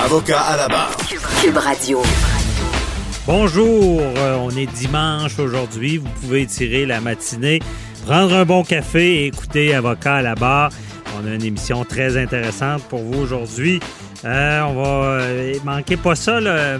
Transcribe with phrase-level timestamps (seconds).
[0.00, 0.96] Avocat à la barre.
[1.40, 2.02] Cube Radio.
[3.26, 5.98] Bonjour, euh, on est dimanche aujourd'hui.
[5.98, 7.60] Vous pouvez tirer la matinée,
[8.06, 10.70] prendre un bon café et écouter Avocat à la barre.
[11.16, 13.80] On a une émission très intéressante pour vous aujourd'hui.
[14.24, 16.40] Euh, on va euh, manquer pas ça.
[16.40, 16.78] Là.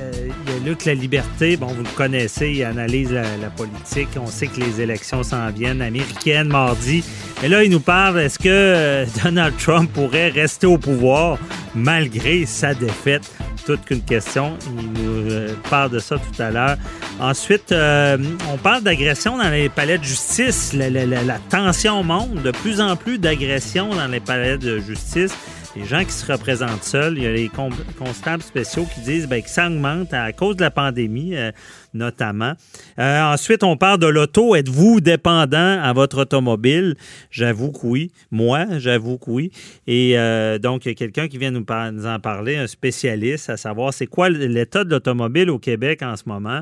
[0.00, 0.12] Euh,
[0.46, 4.08] il y a Luc La Liberté, bon, vous le connaissez, il analyse la, politique.
[4.20, 7.04] On sait que les élections s'en viennent américaines mardi.
[7.42, 11.38] Et là, il nous parle, est-ce que euh, Donald Trump pourrait rester au pouvoir
[11.74, 13.30] malgré sa défaite?
[13.66, 14.58] Toute qu'une question.
[14.78, 16.76] Il nous euh, parle de ça tout à l'heure.
[17.18, 20.74] Ensuite, on parle d'agression dans les palais de justice.
[20.74, 22.42] La- la tension monte.
[22.42, 25.32] De plus en plus d'agressions dans les palais de justice
[25.76, 27.14] les gens qui se représentent seuls.
[27.16, 30.56] Il y a les con- constables spéciaux qui disent ben, que ça augmente à cause
[30.56, 31.50] de la pandémie, euh,
[31.92, 32.52] notamment.
[32.98, 34.54] Euh, ensuite, on parle de l'auto.
[34.54, 36.96] Êtes-vous dépendant à votre automobile?
[37.30, 38.12] J'avoue que oui.
[38.30, 39.50] Moi, j'avoue que oui.
[39.86, 43.56] Et euh, donc, il y a quelqu'un qui vient nous en parler, un spécialiste, à
[43.56, 46.60] savoir c'est quoi l'état de l'automobile au Québec en ce moment.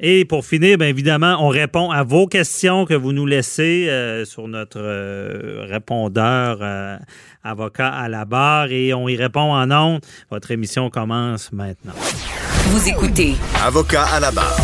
[0.00, 4.24] Et pour finir, bien évidemment, on répond à vos questions que vous nous laissez euh,
[4.24, 6.96] sur notre euh, répondeur euh,
[7.44, 10.00] avocat à la barre et on y répond en ondes.
[10.30, 11.92] Votre émission commence maintenant.
[12.66, 14.56] Vous écoutez Avocat à la barre.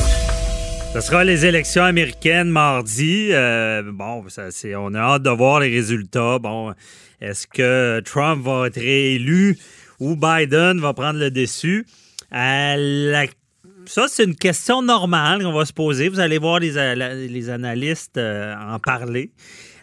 [0.92, 3.28] Ce sera les élections américaines mardi.
[3.30, 6.40] Euh, bon, ça, c'est, on a hâte de voir les résultats.
[6.40, 6.74] Bon,
[7.20, 9.56] est-ce que Trump va être réélu
[10.00, 11.86] ou Biden va prendre le dessus?
[12.34, 12.74] Euh,
[13.12, 13.26] la-
[13.90, 16.08] ça, c'est une question normale qu'on va se poser.
[16.08, 16.94] Vous allez voir les,
[17.28, 19.32] les analystes euh, en parler.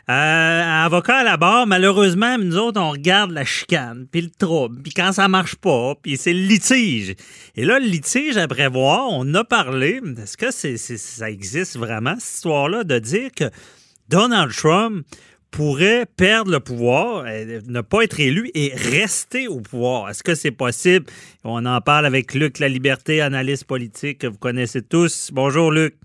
[0.09, 4.81] Euh, avocat à la barre, malheureusement, nous autres, on regarde la chicane, puis le trouble,
[4.81, 7.15] puis quand ça marche pas, puis c'est le litige.
[7.57, 9.99] Et là, le litige à prévoir, on a parlé.
[10.17, 13.51] Est-ce que ça existe vraiment, cette histoire-là, de dire que
[14.07, 15.05] Donald Trump
[15.51, 20.09] pourrait perdre le pouvoir, euh, ne pas être élu et rester au pouvoir.
[20.09, 21.05] Est-ce que c'est possible?
[21.43, 25.29] On en parle avec Luc La Liberté, analyste politique que vous connaissez tous.
[25.33, 25.95] Bonjour, Luc.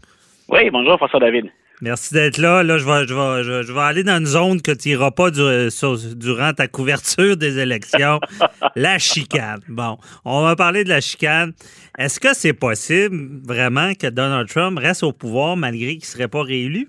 [0.48, 1.46] Oui, bonjour François David.
[1.80, 2.62] Merci d'être là.
[2.62, 5.10] Là, je vais, je vais, je, je vais aller dans une zone que tu n'iras
[5.10, 8.20] pas du- sur- durant ta couverture des élections.
[8.76, 9.58] la chicane.
[9.68, 11.52] Bon, on va parler de la chicane.
[11.98, 16.28] Est-ce que c'est possible vraiment que Donald Trump reste au pouvoir malgré qu'il ne serait
[16.28, 16.88] pas réélu?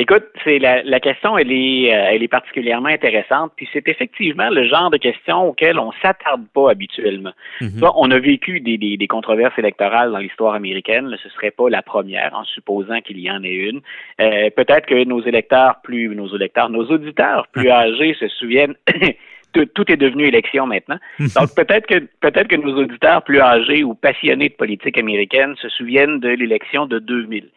[0.00, 4.48] Écoute, c'est la, la question, elle est, euh, elle est particulièrement intéressante, puis c'est effectivement
[4.48, 7.32] le genre de question auquel on s'attarde pas habituellement.
[7.60, 7.82] Mhm.
[7.96, 11.82] On a vécu des, des, des controverses électorales dans l'histoire américaine, ce serait pas la
[11.82, 13.80] première, en supposant qu'il y en ait une.
[14.20, 18.74] Euh, Peut-être que nos électeurs plus, nos électeurs, nos auditeurs plus âgés se souviennent.
[19.54, 20.98] Tout, tout est devenu élection maintenant.
[21.18, 25.70] Donc peut-être que peut-être que nos auditeurs plus âgés ou passionnés de politique américaine se
[25.70, 27.48] souviennent de l'élection de 2000.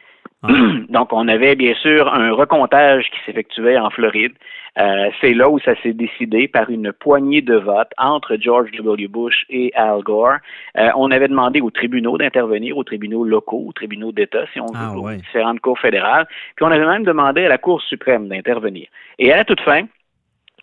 [0.90, 4.34] Donc, on avait bien sûr un recomptage qui s'effectuait en Floride.
[4.80, 9.08] Euh, c'est là où ça s'est décidé par une poignée de votes entre George W.
[9.08, 10.38] Bush et Al Gore.
[10.78, 14.68] Euh, on avait demandé aux tribunaux d'intervenir, aux tribunaux locaux, aux tribunaux d'État, si on
[14.68, 15.18] veut, Ah, aux ouais.
[15.18, 16.26] différentes cours fédérales.
[16.56, 18.88] Puis on avait même demandé à la Cour suprême d'intervenir.
[19.20, 19.84] Et à la toute fin,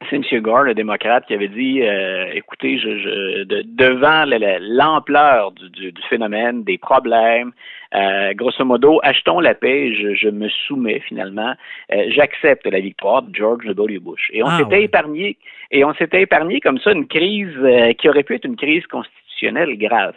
[0.08, 0.40] c'est M.
[0.42, 5.52] Gore, le démocrate, qui avait dit euh, écoutez, je, je, de- devant la- la- l'ampleur
[5.52, 7.52] du, du- du phénomène, des problèmes,
[7.94, 11.52] euh, grosso modo, achetons la paix, je, je me soumets finalement,
[11.92, 13.98] euh, j'accepte la victoire de George W.
[13.98, 14.30] Bush.
[14.32, 14.84] Et on Ah, s'était ouais.
[14.84, 15.36] épargné,
[15.72, 18.86] et on s'était épargné comme ça une crise euh, qui aurait pu être une crise
[18.86, 20.14] constitutionnelle grave.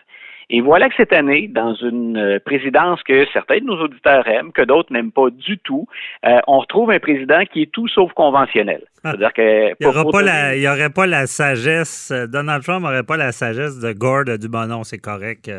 [0.54, 4.52] Et voilà que cette année, dans une euh, présidence que certains de nos auditeurs aiment,
[4.52, 5.88] que d'autres n'aiment pas du tout,
[6.26, 8.82] euh, on retrouve un président qui est tout sauf conventionnel.
[9.02, 12.12] C'est-à-dire que Il n'y aurait pas la sagesse.
[12.12, 15.50] euh, Donald Trump n'aurait pas la sagesse de Gore de du bon non, c'est correct.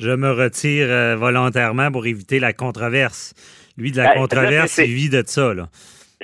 [0.00, 3.34] Je me retire volontairement pour éviter la controverse.
[3.78, 5.54] Lui, de la Ben, controverse, il vit de ça.
[5.54, 5.68] Là.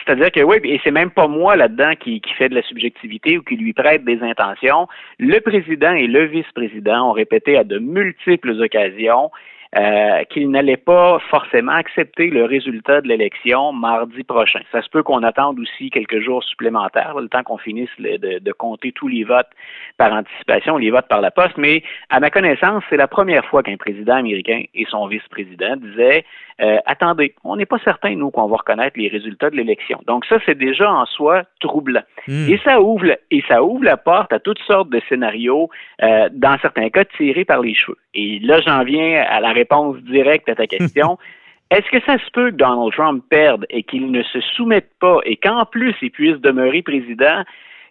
[0.04, 3.38] C'est-à-dire que oui, et c'est même pas moi là-dedans qui, qui fait de la subjectivité
[3.38, 4.88] ou qui lui prête des intentions.
[5.18, 9.30] Le président et le vice-président ont répété à de multiples occasions
[9.76, 14.60] euh, qu'il n'allait pas forcément accepter le résultat de l'élection mardi prochain.
[14.72, 18.52] Ça se peut qu'on attende aussi quelques jours supplémentaires, le temps qu'on finisse de, de,
[18.52, 19.50] compter tous les votes
[19.96, 23.62] par anticipation, les votes par la poste, mais à ma connaissance, c'est la première fois
[23.62, 26.24] qu'un président américain et son vice-président disaient
[26.60, 30.00] euh, attendez, on n'est pas certain, nous, qu'on va reconnaître les résultats de l'élection.
[30.06, 32.02] Donc ça, c'est déjà en soi troublant.
[32.28, 32.50] Hmm.
[32.50, 35.70] Et ça ouvre et ça ouvre la porte à toutes sortes de scénarios,
[36.02, 37.96] euh, dans certains cas tirés par les cheveux.
[38.12, 41.18] Et là, j'en viens à la réponse directe à ta question.
[41.70, 45.18] Est-ce que ça se peut que Donald Trump perde et qu'il ne se soumette pas
[45.24, 47.44] et qu'en plus il puisse demeurer président?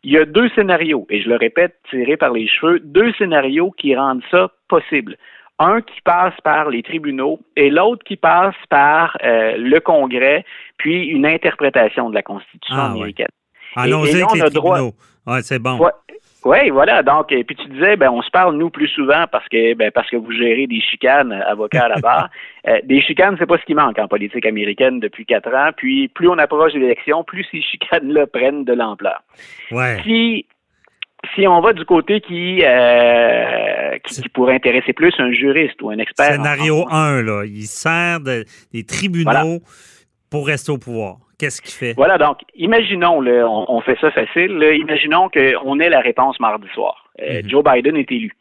[0.03, 3.71] Il y a deux scénarios, et je le répète, tirés par les cheveux, deux scénarios
[3.71, 5.17] qui rendent ça possible
[5.59, 10.45] un qui passe par les tribunaux et l'autre qui passe par euh, le Congrès,
[10.77, 13.27] puis une interprétation de la Constitution ah, américaine.
[13.75, 14.93] Allons-y avec les tribunaux.
[15.27, 15.77] Ouais, c'est bon.
[16.45, 17.03] Oui, voilà.
[17.03, 19.91] Donc, et puis tu disais, ben, on se parle nous plus souvent parce que, ben,
[19.91, 22.29] parce que vous gérez des chicanes, avocats à la barre.
[22.67, 25.71] euh, des chicanes, c'est pas ce qui manque en politique américaine depuis quatre ans.
[25.75, 29.21] Puis, plus on approche de l'élection, plus ces chicanes-là prennent de l'ampleur.
[29.71, 29.97] Ouais.
[30.03, 30.45] Si
[31.35, 35.97] si on va du côté qui, euh, qui, pourrait intéresser plus un juriste ou un
[35.97, 36.31] expert.
[36.31, 37.43] Scénario 1, là.
[37.45, 39.59] Il sert des tribunaux
[40.29, 41.17] pour rester au pouvoir.
[41.39, 41.93] Qu'est-ce qu'il fait?
[41.95, 46.67] Voilà, donc, imaginons, là, on, fait ça facile, là, imaginons qu'on ait la réponse mardi
[46.73, 47.09] soir.
[47.21, 47.49] Euh, mhm.
[47.49, 48.33] Joe Biden est élu.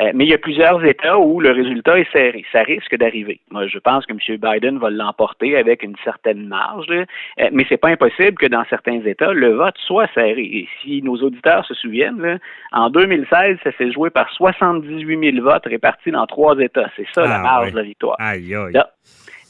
[0.00, 2.44] Euh, mais il y a plusieurs États où le résultat est serré.
[2.50, 3.40] Ça risque d'arriver.
[3.50, 4.38] Moi, je pense que M.
[4.38, 9.00] Biden va l'emporter avec une certaine marge, euh, mais c'est pas impossible que dans certains
[9.04, 10.42] États, le vote soit serré.
[10.42, 12.40] Et si nos auditeurs se souviennent,
[12.72, 16.90] en 2016, ça s'est joué par 78 000 votes répartis dans trois États.
[16.96, 18.16] C'est ça la ah, marge de la victoire.
[18.18, 18.72] Aïe, aïe.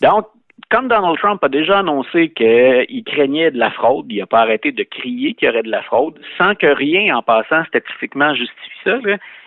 [0.02, 0.26] Donc,
[0.70, 4.72] comme Donald Trump a déjà annoncé qu'il craignait de la fraude, il n'a pas arrêté
[4.72, 8.78] de crier qu'il y aurait de la fraude, sans que rien en passant statistiquement justifie
[8.84, 8.98] ça.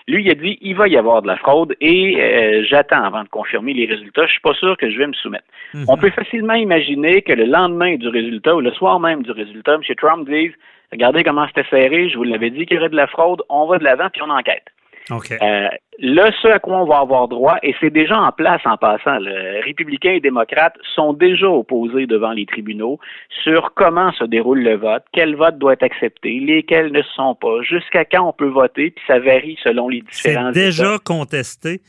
[0.08, 3.24] Lui, il a dit il va y avoir de la fraude et euh, j'attends avant
[3.24, 4.26] de confirmer les résultats.
[4.26, 5.46] Je suis pas sûr que je vais me soumettre.
[5.74, 5.86] Mhm.
[5.90, 9.76] On peut facilement imaginer que le lendemain du résultat ou le soir même du résultat,
[9.76, 9.82] M.
[9.98, 10.54] Trump dise
[10.92, 13.68] regardez comment c'était serré, je vous l'avais dit qu'il y aurait de la fraude, on
[13.68, 14.64] va de l'avant puis on enquête.
[15.12, 15.68] Euh,
[16.00, 19.20] là, ce à quoi on va avoir droit, et c'est déjà en place en passant,
[19.20, 23.00] le républicains et démocrates sont déjà opposés devant les tribunaux
[23.44, 27.62] sur comment se déroule le vote, quel vote doit être accepté, lesquels ne sont pas,
[27.62, 30.52] jusqu'à quand on peut voter, puis ça varie selon les différents.
[30.54, 31.82] C'est déjà contesté.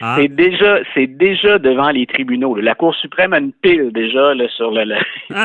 [0.00, 0.16] Ah.
[0.18, 2.56] C'est déjà, c'est déjà devant les tribunaux.
[2.56, 4.96] La Cour suprême a une pile déjà sur le,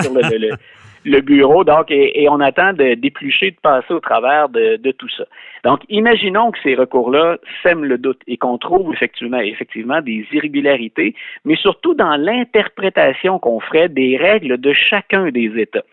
[0.01, 0.55] sur le, le
[1.21, 1.63] bureau.
[1.63, 5.25] Donc, et, on attend de d'éplucher, de passer au travers de, de, tout ça.
[5.63, 11.15] Donc, imaginons que ces recours-là sèment le doute et qu'on trouve effectivement, effectivement des irrégularités,
[11.45, 15.83] mais surtout dans l'interprétation qu'on ferait des règles de chacun des États.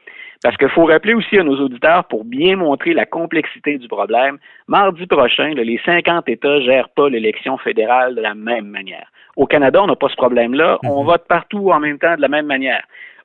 [0.43, 4.39] Parce qu'il faut rappeler aussi à nos auditeurs, pour bien montrer la complexité du problème,
[4.67, 9.07] mardi prochain, les 50 États ne gèrent pas l'élection fédérale de la même manière.
[9.37, 10.79] Au Canada, on n'a pas ce problème-là.
[10.85, 11.07] On mhm.
[11.07, 12.83] vote partout en même temps de la même manière.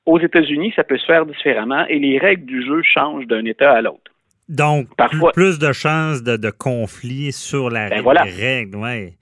[0.07, 3.73] Aux États-Unis, ça peut se faire différemment et les règles du jeu changent d'un État
[3.73, 4.11] à l'autre.
[4.49, 9.13] Donc, Parfois, plus de chances de, de conflits sur la ben règle, ouais.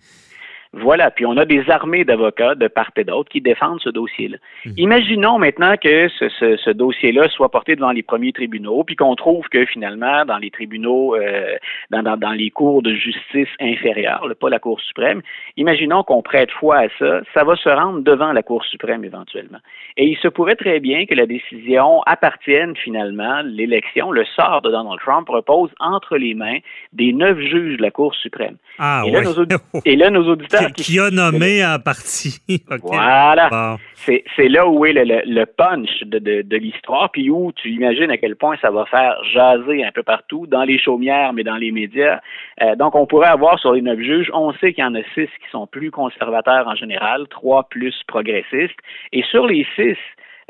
[0.77, 4.37] Voilà, puis on a des armées d'avocats de part et d'autre qui défendent ce dossier-là.
[4.65, 4.73] Mhm.
[4.77, 9.47] Imaginons maintenant que ce, ce, dossier-là soit porté devant les premiers tribunaux, puis qu'on trouve
[9.47, 11.55] que finalement, dans les tribunaux, euh,
[11.91, 15.21] dans, dans, dans, les cours de justice inférieures, pas la Cour suprême,
[15.55, 19.59] imaginons qu'on prête foi à ça, ça va se rendre devant la Cour suprême éventuellement.
[19.95, 24.71] Et il se pourrait très bien que la décision appartienne finalement, l'élection, le sort de
[24.71, 26.59] Donald Trump repose entre les mains
[26.91, 28.57] des neuf juges de la Cour suprême.
[28.77, 29.45] Ah, et, là, nos,
[29.85, 32.39] et là, nos auditeurs qui, a nommé en partie.
[32.83, 33.77] Voilà.
[34.05, 38.55] C'est là où est le, punch de, l'histoire, puis où tu imagines à quel point
[38.61, 42.19] ça va faire jaser un peu partout, dans les chaumières, mais dans les médias.
[42.61, 45.01] Euh, donc, on pourrait avoir sur les neuf juges, on sait qu'il y en a
[45.15, 48.77] six qui sont plus conservateurs en général, trois plus progressistes.
[49.11, 49.97] Et sur les six,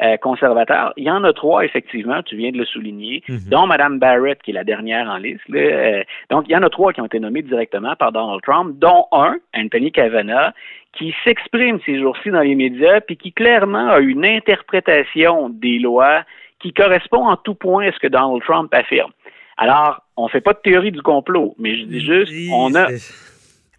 [0.02, 0.92] euh, conservateurs.
[0.98, 3.40] Il y en a trois, effectivement, tu viens de le souligner, mhm.
[3.50, 5.42] dont Mme Barrett, qui est la dernière en liste.
[5.54, 8.78] Euh, donc, il y en a trois qui ont été nommés directement par Donald Trump,
[8.78, 10.52] dont un, Anthony Kavanaugh,
[10.98, 16.24] qui s'exprime ces jours-ci dans les médias, puis qui clairement a une interprétation des lois
[16.60, 19.12] qui correspond en tout point à ce que Donald Trump affirme.
[19.58, 22.88] Alors, on fait pas de théorie du complot, mais je dis juste, on a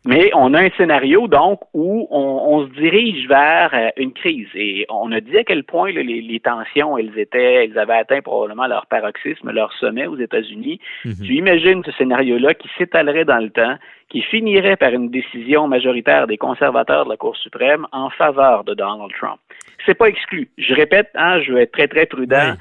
[0.07, 4.49] mais on a un scénario, donc, où on, se dirige vers euh, une crise.
[4.55, 8.67] Et on a dit à quel point les, tensions, elles étaient, elles avaient atteint probablement
[8.67, 10.81] leur paroxysme, leur sommet aux États-Unis.
[11.05, 11.15] Mhm.
[11.25, 13.77] Tu imagines ce scénario-là qui s'étalerait dans le temps,
[14.09, 18.75] qui finirait par une décision majoritaire des conservateurs de la Cour suprême en faveur de
[18.75, 19.39] Donald Trump.
[19.85, 20.49] C'est pas exclu.
[20.57, 22.55] Je répète, hein, je vais être très, très prudent.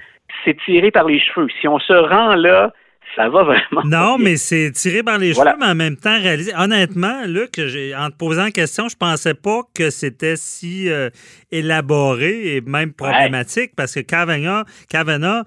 [0.43, 1.47] C'est tiré par les cheveux.
[1.61, 2.73] Si on se rend là,
[3.15, 3.81] Ça va vraiment.
[3.85, 6.51] Non, mais c'est tiré par les cheveux, mais en même temps réalisé.
[6.57, 11.09] Honnêtement, Luc, en te posant la question, je pensais pas que c'était si euh,
[11.51, 15.43] élaboré et même problématique parce que Kavanaugh, Kavanaugh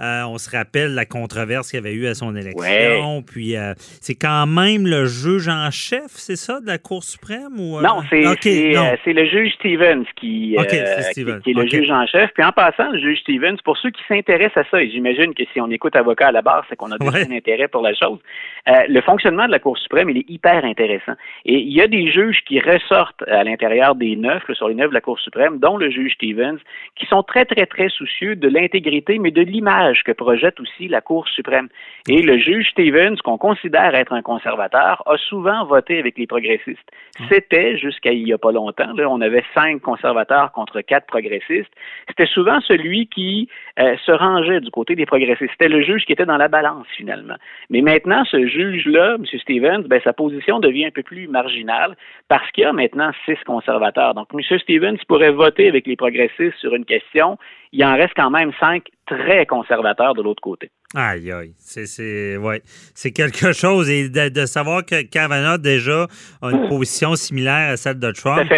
[0.00, 3.22] euh, on se rappelle la controverse qu'il y avait eu à son élection.
[3.22, 7.58] Puis euh, c'est quand même le juge en chef, c'est ça, de la Cour suprême?
[7.58, 7.82] Ou, euh?
[7.82, 12.30] Non, c'est le juge Stevens qui, est le juge en chef.
[12.34, 15.42] Puis en passant, le juge Stevens, pour ceux qui s'intéressent à ça, et j'imagine que
[15.52, 17.94] si on écoute avocat à la barre, c'est qu'on a déjà un intérêt pour la
[17.94, 18.18] chose,
[18.66, 21.12] le fonctionnement de la Cour suprême, il est hyper intéressant.
[21.44, 24.88] Et il y a des juges qui ressortent à l'intérieur des neuf, sur les neuf
[24.88, 26.58] de la Cour suprême, dont le juge Stevens,
[26.96, 31.00] qui sont très, très, très soucieux de l'intégrité, mais de l'image que projette aussi la
[31.00, 31.68] Cour suprême.
[32.08, 36.88] Et le juge Stevens, qu'on considère être un conservateur, a souvent voté avec les progressistes.
[37.28, 41.72] C'était, jusqu'à il n'y a pas longtemps, là, on avait cinq conservateurs contre quatre progressistes,
[42.08, 45.50] c'était souvent celui qui euh, se rangeait du côté des progressistes.
[45.52, 47.36] C'était le juge qui était dans la balance, finalement.
[47.68, 49.24] Mais maintenant, ce juge-là, M.
[49.40, 51.96] Stevens, ben, sa position devient un peu plus marginale
[52.28, 54.14] parce qu'il y a maintenant six conservateurs.
[54.14, 54.58] Donc, M.
[54.58, 57.38] Stevens pourrait voter avec les progressistes sur une question.
[57.72, 60.70] Il en reste quand même cinq très conservateur de l'autre côté.
[60.96, 61.52] Aïe, aïe.
[61.56, 62.62] C'est, ouais.
[62.94, 63.88] c'est quelque chose.
[63.88, 66.08] Et de, savoir que Kavanaugh, déjà,
[66.42, 68.50] a une position similaire à celle de Trump.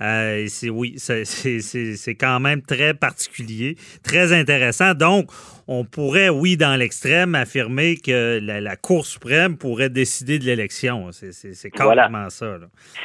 [0.00, 4.94] Euh, c'est, oui, c'est, quand même très particulier, très intéressant.
[4.94, 5.30] Donc,
[5.66, 11.08] on pourrait, oui, dans l'extrême, affirmer que la, Cour suprême pourrait décider de l'élection.
[11.10, 12.58] C'est, carrément ça.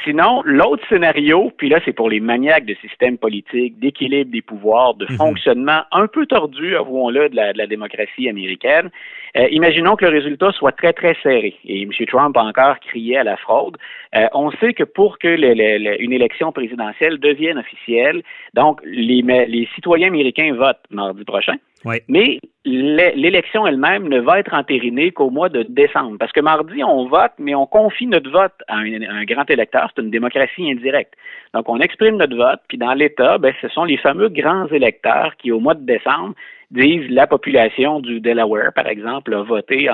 [0.04, 4.94] Sinon, l'autre scénario, puis là, c'est pour les maniaques de système politique, d'équilibre des pouvoirs,
[4.94, 5.16] de mhm.
[5.16, 10.72] fonctionnement un peu tordu, avouons-le, de la démocratie américaine euh, imaginons que le résultat soit
[10.72, 11.54] très, très serré.
[11.64, 11.90] Et M.
[12.08, 13.76] Trump a encore crié à la fraude.
[14.16, 18.22] Euh, on sait que pour que une élection présidentielle devienne officielle,
[18.54, 21.56] donc les, les citoyens américains votent mardi prochain.
[22.08, 26.16] Mais l'élection elle-même ne va être entérinée qu'au mois de décembre.
[26.18, 29.90] Parce que mardi, on vote, mais on confie notre vote à un, grand électeur.
[29.94, 31.14] C'est une démocratie indirecte.
[31.54, 35.34] Donc, on exprime notre vote, puis dans l'État, ben, ce sont les fameux grands électeurs
[35.36, 36.34] qui, au mois de décembre,
[36.70, 39.88] disent la population du Delaware, par exemple, a voté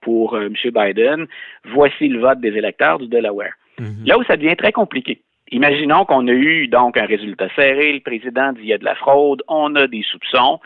[0.00, 0.54] pour euh, M.
[0.72, 1.26] Biden.
[1.72, 3.52] Voici le vote des électeurs du Delaware.
[3.78, 4.06] Mhm.
[4.06, 5.22] Là où ça devient très compliqué.
[5.52, 8.84] Imaginons qu'on a eu donc un résultat serré, le président dit il y a de
[8.84, 10.58] la fraude, on a des soupçons.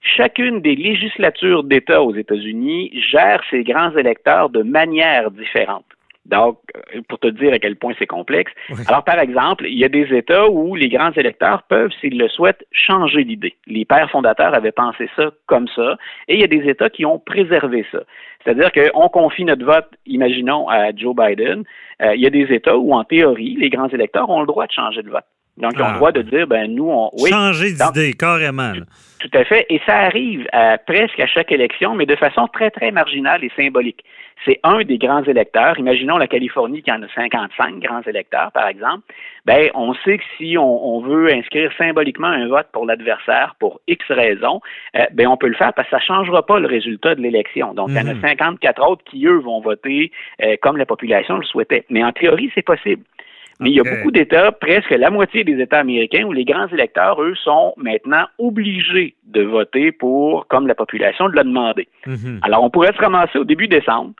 [0.00, 5.84] Chacune des législatures d'État aux États-Unis gère ses grands électeurs de manière différente.
[6.26, 6.58] Donc,
[6.94, 8.52] euh, pour te dire à quel point c'est complexe.
[8.88, 12.28] Alors, par exemple, il y a des États où les grands électeurs peuvent, s'ils le
[12.28, 13.54] souhaitent, changer d'idée.
[13.66, 15.96] Les pères fondateurs avaient pensé ça comme ça,
[16.28, 18.00] et il y a des États qui ont préservé ça.
[18.42, 21.64] C'est-à-dire qu'on confie notre vote, imaginons, à Joe Biden.
[22.02, 24.66] Euh, il y a des États où, en théorie, les grands électeurs ont le droit
[24.66, 25.24] de changer de vote.
[25.56, 25.96] Donc, ils ont le ah.
[25.96, 27.10] droit de dire, ben nous, on...
[27.18, 27.30] Oui.
[27.30, 28.72] Changer d'idée, carrément.
[29.20, 29.66] Tout, à fait.
[29.70, 30.46] Et ça arrive
[30.86, 34.04] presque à chaque élection, mais de façon très, très marginale et symbolique.
[34.44, 35.78] C'est un des grands électeurs.
[35.78, 39.02] Imaginons la Californie qui en a 55 grands électeurs, par exemple.
[39.46, 44.04] Ben, on sait que si on, veut inscrire symboliquement un vote pour l'adversaire pour X
[44.08, 44.60] raisons,
[44.96, 47.20] euh, ben, on peut le faire parce que ça ne changera pas le résultat de
[47.20, 47.74] l'élection.
[47.74, 48.88] Donc, il y en a 54 mhm.
[48.88, 50.10] autres qui, eux, vont voter
[50.42, 51.84] euh, comme la population le souhaitait.
[51.90, 53.02] Mais en théorie, c'est possible.
[53.60, 56.68] Mais il y a beaucoup d'États, presque la moitié des États américains, où les grands
[56.68, 61.88] électeurs, eux, sont maintenant obligés de voter pour comme la population l'a demandé.
[62.06, 62.40] Mhm.
[62.42, 64.12] Alors, on pourrait se ramasser au début décembre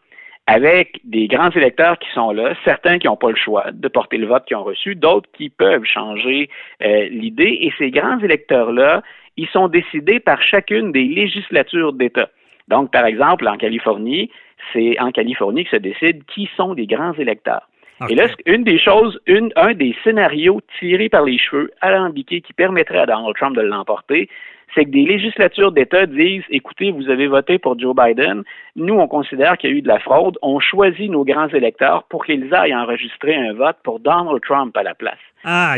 [0.47, 4.19] avec des grands électeurs qui sont là, certains qui n'ont pas le choix de porter
[4.19, 6.51] le vote qu'ils ont reçu, d'autres qui peuvent changer
[6.83, 7.59] euh, l'idée.
[7.63, 9.03] Et ces grands électeurs-là,
[9.37, 12.29] ils sont décidés par chacune des législatures d'État.
[12.69, 14.31] Donc, par exemple, en Californie,
[14.73, 17.69] c'est en Californie que se décide qui sont les grands électeurs.
[18.09, 22.53] Et là, une des choses, une, un des scénarios tirés par les cheveux, alambiqués, qui
[22.53, 24.29] permettrait à Donald Trump de l'emporter,
[24.75, 28.43] c'est que des législatures d'État disent, écoutez, vous avez voté pour Joe Biden,
[28.75, 32.05] nous, on considère qu'il y a eu de la fraude, on choisit nos grands électeurs
[32.05, 35.19] pour qu'ils aillent enregistrer un vote pour Donald Trump à la place.
[35.45, 35.77] Ah,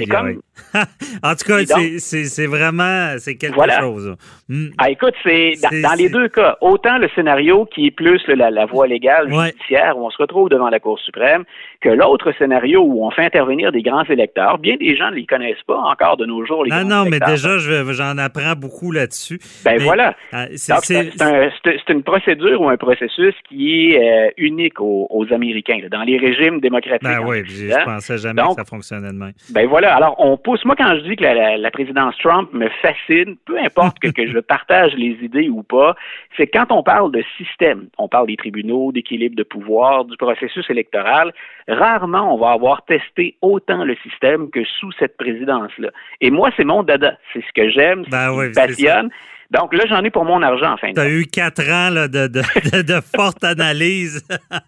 [1.22, 1.58] en tout cas,
[1.98, 4.16] c'est vraiment c'est quelque chose.
[4.48, 4.68] Hmm.
[4.78, 8.86] Ah, écoute, c'est dans, les deux cas, autant le scénario qui est plus la, voie
[8.86, 11.44] légale judiciaire où on se retrouve devant la Cour suprême,
[11.80, 14.58] que l'autre scénario où on fait intervenir des grands électeurs.
[14.58, 16.64] Bien des gens ne les connaissent pas encore de nos jours.
[16.64, 19.38] Les non, non, mais déjà, j'en apprends beaucoup là-dessus.
[19.64, 20.14] Ben voilà.
[20.32, 26.18] Ah, c'est une procédure ou un processus qui est euh, unique aux, Américains, dans les
[26.18, 27.02] régimes démocratiques.
[27.02, 29.32] Ben oui, je pensais jamais que ça fonctionnait de même.
[29.56, 29.96] Ben voilà.
[29.96, 30.62] Alors, on pousse.
[30.66, 34.38] Moi, quand je dis que la, présidence Trump me fascine, peu importe que, que je
[34.38, 35.96] partage les idées ou pas,
[36.36, 40.68] c'est quand on parle de système, on parle des tribunaux, d'équilibre de pouvoir, du processus
[40.68, 41.32] électoral,
[41.68, 45.88] rarement on va avoir testé autant le système que sous cette présidence-là.
[46.20, 47.16] Et moi, c'est mon dada.
[47.32, 49.10] C'est ce que j'aime, c'est ben ce qui me passionne.
[49.50, 51.90] Donc là, j'en ai pour mon argent en fin de Tu as eu quatre ans
[51.90, 52.42] là, de, de,
[52.82, 54.24] de, forte analyse.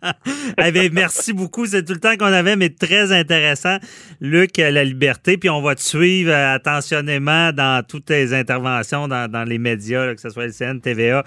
[0.65, 1.67] eh bien, merci beaucoup.
[1.67, 3.79] C'est tout le temps qu'on avait, mais très intéressant.
[4.21, 5.37] Luc, la liberté.
[5.37, 10.15] Puis on va te suivre euh, attentionnément dans toutes tes interventions dans, dans les médias,
[10.15, 11.25] que ce soit LCN, TVA,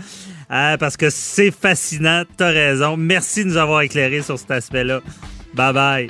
[0.51, 2.23] euh, parce que c'est fascinant.
[2.37, 2.95] Tu as raison.
[2.97, 5.01] Merci de nous avoir éclairé sur cet aspect-là.
[5.53, 6.07] Bye bye.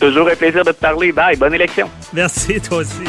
[0.00, 1.12] Toujours un plaisir de te parler.
[1.12, 1.36] Bye.
[1.36, 1.90] Bonne élection.
[2.12, 3.02] Merci, toi aussi.